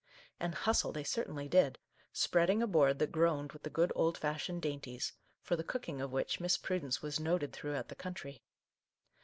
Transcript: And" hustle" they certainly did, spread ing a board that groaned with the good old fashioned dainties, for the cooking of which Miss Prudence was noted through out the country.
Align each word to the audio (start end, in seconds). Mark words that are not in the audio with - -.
And" 0.39 0.55
hustle" 0.65 0.91
they 0.91 1.03
certainly 1.03 1.47
did, 1.47 1.77
spread 2.11 2.49
ing 2.49 2.63
a 2.63 2.65
board 2.65 2.97
that 2.97 3.11
groaned 3.11 3.51
with 3.51 3.61
the 3.61 3.69
good 3.69 3.91
old 3.93 4.17
fashioned 4.17 4.63
dainties, 4.63 5.13
for 5.43 5.55
the 5.55 5.63
cooking 5.63 6.01
of 6.01 6.11
which 6.11 6.39
Miss 6.39 6.57
Prudence 6.57 7.03
was 7.03 7.19
noted 7.19 7.53
through 7.53 7.75
out 7.75 7.89
the 7.89 7.95
country. 7.95 8.41